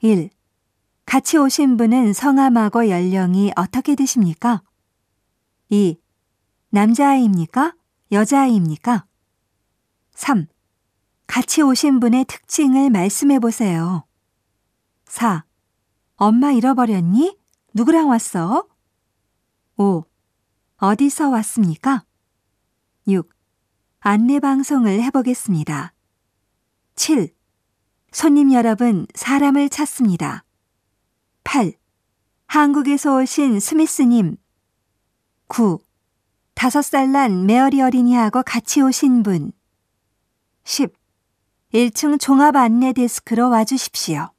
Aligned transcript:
1. 0.00 0.28
같이 1.06 1.38
오신 1.38 1.78
분은 1.78 2.12
성함하고 2.12 2.90
연령이 2.90 3.52
어떻게 3.56 3.94
되십니까? 3.94 4.62
2. 5.70 5.98
남자아이입니까? 6.70 7.74
여자아이입니까? 8.12 9.06
3. 10.12 10.46
같이 11.26 11.62
오신 11.62 12.00
분의 12.00 12.26
특징을 12.26 12.90
말씀해 12.90 13.38
보세요. 13.38 14.04
4. 15.06 15.44
엄마 16.16 16.52
잃어버렸니? 16.52 17.38
누구랑 17.72 18.08
왔어? 18.08 18.68
5. 19.76 20.04
어디서 20.76 21.30
왔습니까? 21.30 22.04
6. 23.08 23.28
안내 24.00 24.40
방송을 24.40 25.02
해보겠습니다. 25.04 25.94
7. 26.96 27.35
손님 28.16 28.50
여러분, 28.50 29.06
사람을 29.14 29.68
찾습니다. 29.68 30.42
8. 31.44 31.74
한국에서 32.46 33.14
오신 33.18 33.60
스미스님. 33.60 34.38
9. 35.48 35.78
다섯 36.54 36.80
살 36.80 37.12
난 37.12 37.44
메어리 37.44 37.82
어린이하고 37.82 38.42
같이 38.42 38.80
오신 38.80 39.22
분. 39.22 39.52
10. 40.64 40.94
1층 41.74 42.18
종합 42.18 42.56
안내 42.56 42.94
데스크로 42.94 43.50
와주십시오. 43.50 44.30